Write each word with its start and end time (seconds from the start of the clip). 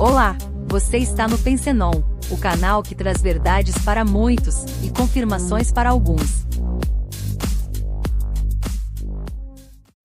Olá, 0.00 0.34
você 0.66 0.96
está 0.96 1.28
no 1.28 1.36
Pensenon, 1.36 1.92
o 2.30 2.38
canal 2.38 2.82
que 2.82 2.94
traz 2.94 3.20
verdades 3.20 3.76
para 3.84 4.02
muitos 4.02 4.64
e 4.82 4.88
confirmações 4.88 5.70
para 5.70 5.90
alguns. 5.90 6.46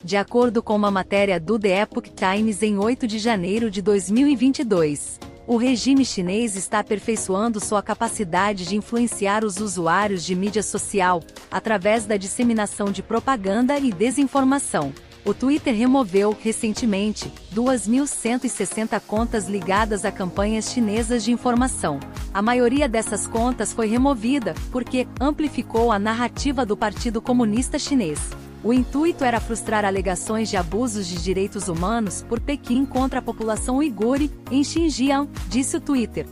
De 0.04 0.18
acordo 0.18 0.61
com 0.61 0.75
uma 0.75 0.91
matéria 0.91 1.39
do 1.39 1.57
The 1.57 1.84
Epoch 1.84 2.11
Times 2.11 2.61
em 2.61 2.77
8 2.77 3.07
de 3.07 3.20
janeiro 3.20 3.71
de 3.71 3.81
2022, 3.81 5.18
o 5.47 5.55
regime 5.55 6.04
chinês 6.04 6.57
está 6.57 6.80
aperfeiçoando 6.80 7.62
sua 7.62 7.82
capacidade 7.82 8.66
de 8.66 8.75
influenciar 8.75 9.46
os 9.46 9.62
usuários 9.62 10.25
de 10.25 10.36
mídia 10.36 10.62
social 10.62 11.23
através 11.50 12.05
da 12.05 12.18
disseminação 12.18 12.91
de 12.91 13.02
propaganda 13.02 13.80
e 13.80 13.93
desinformação. 13.93 14.91
O 15.26 15.34
Twitter 15.34 15.73
removeu, 15.73 16.38
recentemente, 16.39 17.34
2.160 17.52 19.02
contas 19.02 19.50
ligadas 19.50 20.06
a 20.06 20.11
campanhas 20.11 20.71
chinesas 20.71 21.24
de 21.24 21.32
informação. 21.32 22.00
A 22.32 22.43
maioria 22.43 22.88
dessas 22.88 23.25
contas 23.25 23.74
foi 23.74 23.88
removida 23.88 24.54
porque 24.71 25.07
amplificou 25.19 25.92
a 25.92 25.97
narrativa 25.97 26.64
do 26.64 26.78
Partido 26.78 27.19
Comunista 27.24 27.80
Chinês. 27.80 28.19
O 28.64 28.71
intuito 28.71 29.24
era 29.24 29.39
frustrar 29.39 29.83
alegações 29.83 30.47
de 30.47 30.57
abusos 30.57 31.07
de 31.07 31.16
direitos 31.16 31.68
humanos 31.69 32.23
por 32.30 32.39
Pequim 32.39 32.86
contra 32.86 33.17
a 33.17 33.22
população 33.22 33.78
uigure 33.78 34.31
em 34.52 34.64
Xinjiang, 34.64 35.28
disse 35.50 35.78
o 35.78 35.81
Twitter. 35.81 36.28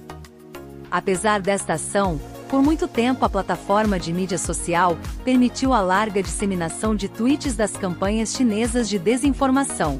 Apesar 0.91 1.41
desta 1.41 1.73
ação, 1.73 2.21
por 2.53 2.61
muito 2.61 2.87
tempo 2.87 3.25
a 3.25 3.29
plataforma 3.29 3.99
de 3.99 4.13
mídia 4.13 4.37
social 4.37 4.95
permitiu 5.25 5.73
a 5.73 5.81
larga 5.81 6.21
disseminação 6.21 6.95
de 6.95 7.09
tweets 7.09 7.55
das 7.55 7.71
campanhas 7.71 8.35
chinesas 8.35 8.87
de 8.87 8.99
desinformação. 8.99 9.99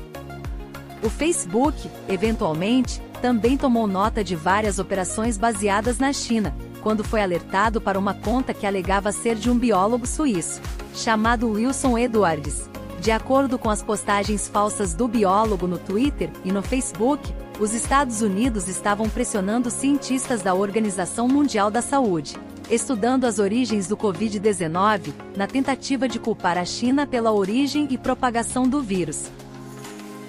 O 1.02 1.10
Facebook, 1.10 1.90
eventualmente, 2.08 3.02
também 3.24 3.58
tomou 3.58 3.88
nota 3.88 4.24
de 4.24 4.36
várias 4.36 4.78
operações 4.78 5.36
baseadas 5.36 5.98
na 5.98 6.14
China, 6.14 6.56
quando 6.84 7.04
foi 7.04 7.24
alertado 7.24 7.82
para 7.82 7.98
uma 7.98 8.14
conta 8.14 8.54
que 8.54 8.68
alegava 8.68 9.12
ser 9.12 9.34
de 9.34 9.50
um 9.50 9.58
biólogo 9.58 10.06
suíço, 10.06 10.62
chamado 10.94 11.50
Wilson 11.50 11.98
Edwards. 11.98 12.70
De 13.02 13.10
acordo 13.10 13.58
com 13.58 13.72
as 13.72 13.82
postagens 13.82 14.48
falsas 14.48 14.94
do 14.94 15.08
biólogo 15.08 15.66
no 15.66 15.80
Twitter 15.80 16.30
e 16.46 16.52
no 16.52 16.62
Facebook, 16.62 17.34
os 17.60 17.74
Estados 17.74 18.22
Unidos 18.22 18.68
estavam 18.68 19.08
pressionando 19.08 19.70
cientistas 19.70 20.42
da 20.42 20.54
Organização 20.54 21.28
Mundial 21.28 21.70
da 21.70 21.82
Saúde, 21.82 22.36
estudando 22.70 23.26
as 23.26 23.38
origens 23.38 23.88
do 23.88 23.96
Covid-19, 23.96 25.14
na 25.36 25.46
tentativa 25.46 26.08
de 26.08 26.20
culpar 26.20 26.58
a 26.58 26.66
China 26.66 27.06
pela 27.06 27.32
origem 27.32 27.88
e 27.92 27.98
propagação 27.98 28.68
do 28.68 28.82
vírus. 28.82 29.30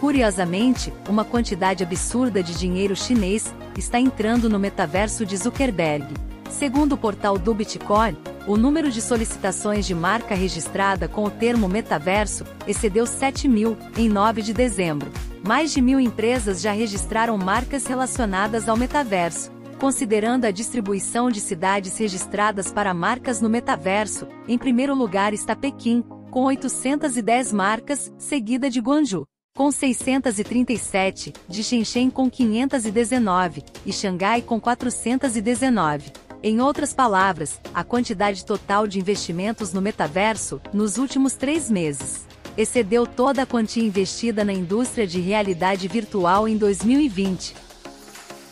Curiosamente, 0.00 0.92
uma 1.08 1.24
quantidade 1.24 1.82
absurda 1.82 2.42
de 2.42 2.54
dinheiro 2.54 2.94
chinês 2.94 3.54
está 3.76 3.98
entrando 3.98 4.50
no 4.50 4.58
metaverso 4.58 5.24
de 5.24 5.36
Zuckerberg. 5.36 6.06
Segundo 6.50 6.92
o 6.92 6.98
portal 6.98 7.38
do 7.38 7.54
Bitcoin, 7.54 8.16
o 8.46 8.56
número 8.56 8.90
de 8.90 9.00
solicitações 9.00 9.86
de 9.86 9.94
marca 9.94 10.34
registrada 10.34 11.08
com 11.08 11.24
o 11.24 11.30
termo 11.30 11.68
metaverso 11.68 12.44
excedeu 12.66 13.06
7 13.06 13.48
mil 13.48 13.76
em 13.96 14.08
9 14.08 14.42
de 14.42 14.52
dezembro. 14.52 15.10
Mais 15.46 15.72
de 15.72 15.80
mil 15.80 15.98
empresas 15.98 16.60
já 16.60 16.72
registraram 16.72 17.36
marcas 17.38 17.86
relacionadas 17.86 18.68
ao 18.68 18.76
metaverso. 18.76 19.52
Considerando 19.78 20.44
a 20.44 20.50
distribuição 20.50 21.30
de 21.30 21.40
cidades 21.40 21.98
registradas 21.98 22.72
para 22.72 22.94
marcas 22.94 23.40
no 23.40 23.50
metaverso, 23.50 24.26
em 24.48 24.56
primeiro 24.56 24.94
lugar 24.94 25.34
está 25.34 25.56
Pequim, 25.56 26.02
com 26.30 26.44
810 26.44 27.52
marcas, 27.52 28.12
seguida 28.18 28.70
de 28.70 28.80
Guangzhou, 28.80 29.26
com 29.56 29.70
637, 29.70 31.32
de 31.48 31.62
Shenzhen 31.62 32.10
com 32.10 32.28
519 32.28 33.62
e 33.86 33.92
Xangai 33.92 34.42
com 34.42 34.60
419. 34.60 36.23
Em 36.46 36.60
outras 36.60 36.92
palavras, 36.92 37.58
a 37.72 37.82
quantidade 37.82 38.44
total 38.44 38.86
de 38.86 39.00
investimentos 39.00 39.72
no 39.72 39.80
metaverso, 39.80 40.60
nos 40.74 40.98
últimos 40.98 41.32
três 41.32 41.70
meses, 41.70 42.26
excedeu 42.54 43.06
toda 43.06 43.40
a 43.40 43.46
quantia 43.46 43.82
investida 43.82 44.44
na 44.44 44.52
indústria 44.52 45.06
de 45.06 45.22
realidade 45.22 45.88
virtual 45.88 46.46
em 46.46 46.58
2020. 46.58 47.56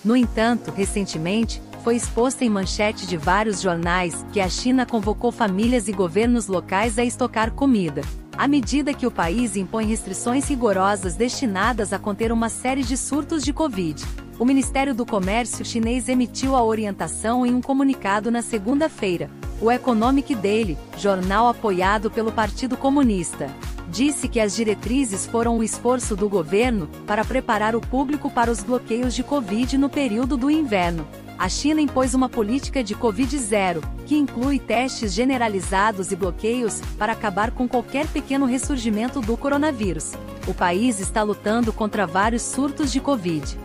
No 0.02 0.16
entanto, 0.16 0.70
recentemente, 0.70 1.62
foi 1.84 1.94
exposta 1.94 2.46
em 2.46 2.48
manchete 2.48 3.06
de 3.06 3.18
vários 3.18 3.60
jornais 3.60 4.24
que 4.32 4.40
a 4.40 4.48
China 4.48 4.86
convocou 4.86 5.30
famílias 5.30 5.86
e 5.86 5.92
governos 5.92 6.46
locais 6.46 6.98
a 6.98 7.04
estocar 7.04 7.50
comida. 7.50 8.00
À 8.38 8.48
medida 8.48 8.94
que 8.94 9.06
o 9.06 9.10
país 9.10 9.54
impõe 9.54 9.84
restrições 9.84 10.48
rigorosas 10.48 11.14
destinadas 11.14 11.92
a 11.92 11.98
conter 11.98 12.32
uma 12.32 12.48
série 12.48 12.82
de 12.82 12.96
surtos 12.96 13.42
de 13.42 13.52
Covid, 13.52 14.02
o 14.42 14.44
Ministério 14.44 14.92
do 14.92 15.06
Comércio 15.06 15.64
chinês 15.64 16.08
emitiu 16.08 16.56
a 16.56 16.64
orientação 16.64 17.46
em 17.46 17.54
um 17.54 17.60
comunicado 17.60 18.28
na 18.28 18.42
segunda-feira. 18.42 19.30
O 19.60 19.70
Economic 19.70 20.34
Daily, 20.34 20.76
jornal 20.98 21.46
apoiado 21.46 22.10
pelo 22.10 22.32
Partido 22.32 22.76
Comunista, 22.76 23.48
disse 23.88 24.26
que 24.26 24.40
as 24.40 24.56
diretrizes 24.56 25.26
foram 25.26 25.58
o 25.58 25.62
esforço 25.62 26.16
do 26.16 26.28
governo 26.28 26.88
para 27.06 27.24
preparar 27.24 27.76
o 27.76 27.80
público 27.80 28.28
para 28.28 28.50
os 28.50 28.64
bloqueios 28.64 29.14
de 29.14 29.22
Covid 29.22 29.78
no 29.78 29.88
período 29.88 30.36
do 30.36 30.50
inverno. 30.50 31.06
A 31.38 31.48
China 31.48 31.80
impôs 31.80 32.12
uma 32.12 32.28
política 32.28 32.82
de 32.82 32.96
Covid-0, 32.96 33.80
que 34.06 34.16
inclui 34.16 34.58
testes 34.58 35.12
generalizados 35.12 36.10
e 36.10 36.16
bloqueios 36.16 36.80
para 36.98 37.12
acabar 37.12 37.52
com 37.52 37.68
qualquer 37.68 38.08
pequeno 38.08 38.46
ressurgimento 38.46 39.20
do 39.20 39.36
coronavírus. 39.36 40.14
O 40.48 40.52
país 40.52 40.98
está 40.98 41.22
lutando 41.22 41.72
contra 41.72 42.08
vários 42.08 42.42
surtos 42.42 42.90
de 42.90 43.00
Covid. 43.00 43.56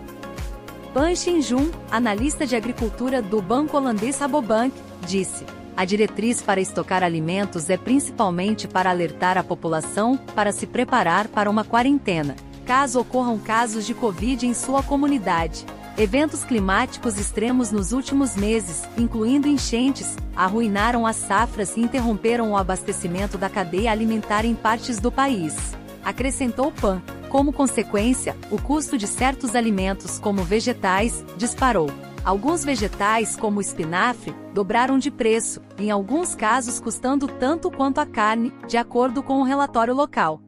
Pan 0.98 1.14
Xinjun, 1.14 1.70
analista 1.92 2.44
de 2.44 2.56
agricultura 2.56 3.22
do 3.22 3.40
banco 3.40 3.78
holandês 3.78 4.18
Rabobank, 4.18 4.74
disse: 5.06 5.46
a 5.76 5.86
diretriz 5.86 6.42
para 6.42 6.60
estocar 6.60 7.04
alimentos 7.04 7.70
é 7.70 7.78
principalmente 7.78 8.68
para 8.68 8.90
alertar 8.90 9.38
a 9.38 9.44
população 9.44 10.18
para 10.18 10.52
se 10.52 10.66
preparar 10.66 11.28
para 11.28 11.52
uma 11.52 11.64
quarentena, 11.64 12.36
caso 12.66 13.00
ocorram 13.00 13.38
casos 13.38 13.86
de 13.86 13.94
Covid 13.94 14.48
em 14.48 14.56
sua 14.56 14.82
comunidade. 14.82 15.68
Eventos 16.00 16.44
climáticos 16.44 17.20
extremos 17.20 17.72
nos 17.72 17.92
últimos 17.92 18.36
meses, 18.36 18.82
incluindo 18.98 19.48
enchentes, 19.48 20.16
arruinaram 20.36 21.06
as 21.06 21.18
safras 21.18 21.78
e 21.78 21.80
interromperam 21.80 22.54
o 22.54 22.58
abastecimento 22.58 23.38
da 23.38 23.52
cadeia 23.52 23.92
alimentar 23.92 24.46
em 24.46 24.56
partes 24.56 24.98
do 24.98 25.12
país. 25.12 25.78
Acrescentou 26.04 26.72
Pan. 26.72 27.04
Como 27.30 27.52
consequência, 27.52 28.38
o 28.50 28.62
custo 28.62 28.98
de 28.98 29.06
certos 29.06 29.54
alimentos, 29.54 30.18
como 30.18 30.44
vegetais, 30.44 31.26
disparou. 31.36 31.90
Alguns 32.24 32.64
vegetais, 32.64 33.36
como 33.36 33.58
o 33.58 33.62
espinafre, 33.62 34.34
dobraram 34.54 34.98
de 34.98 35.12
preço, 35.12 35.62
em 35.78 35.92
alguns 35.92 36.36
casos 36.36 36.80
custando 36.80 37.28
tanto 37.28 37.70
quanto 37.70 38.00
a 38.00 38.06
carne, 38.06 38.54
de 38.68 38.78
acordo 38.78 39.22
com 39.22 39.36
o 39.36 39.40
um 39.42 39.44
relatório 39.44 39.94
local. 39.94 40.42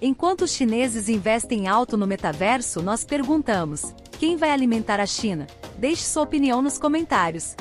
Enquanto 0.00 0.42
os 0.42 0.52
chineses 0.52 1.08
investem 1.08 1.68
alto 1.68 1.96
no 1.96 2.06
metaverso, 2.06 2.82
nós 2.82 3.04
perguntamos: 3.04 3.94
quem 4.18 4.36
vai 4.36 4.50
alimentar 4.50 4.98
a 4.98 5.06
China? 5.06 5.46
Deixe 5.78 6.02
sua 6.02 6.22
opinião 6.22 6.60
nos 6.62 6.78
comentários. 6.78 7.54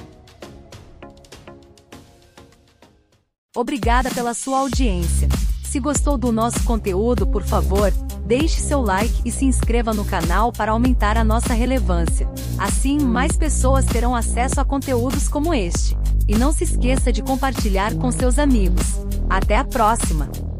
Obrigada 3.55 4.09
pela 4.09 4.33
sua 4.33 4.59
audiência. 4.59 5.27
Se 5.71 5.79
gostou 5.79 6.17
do 6.17 6.33
nosso 6.33 6.61
conteúdo, 6.65 7.25
por 7.25 7.43
favor, 7.43 7.93
Deixe 8.25 8.61
seu 8.61 8.81
like 8.81 9.21
e 9.25 9.31
se 9.31 9.45
inscreva 9.45 9.93
no 9.93 10.05
canal 10.05 10.51
para 10.51 10.71
aumentar 10.71 11.17
a 11.17 11.23
nossa 11.23 11.53
relevância. 11.53 12.29
Assim, 12.57 12.99
mais 12.99 13.35
pessoas 13.35 13.85
terão 13.85 14.15
acesso 14.15 14.61
a 14.61 14.65
conteúdos 14.65 15.27
como 15.27 15.53
este. 15.53 15.97
E 16.27 16.37
não 16.37 16.51
se 16.53 16.63
esqueça 16.63 17.11
de 17.11 17.21
compartilhar 17.21 17.93
com 17.95 18.11
seus 18.11 18.39
amigos. 18.39 18.85
Até 19.29 19.57
a 19.57 19.65
próxima! 19.65 20.50